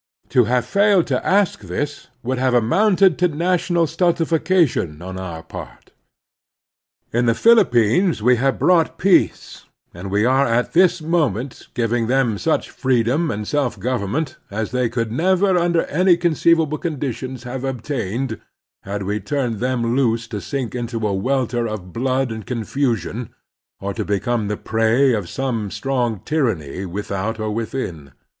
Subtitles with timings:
[0.29, 5.91] To have failed to ask this would have amotmted to national stultification on our part.
[7.13, 12.39] In the PhiUppines we have brought peace, and we are at this moment giving them
[12.39, 18.41] such freedom and self government as they could never under any conceivable conditions have obtained
[18.81, 23.29] had we turned them loose to sink into a welter of blood and confusion,
[23.79, 28.13] or to become the prey of some strong tyraimy without or within.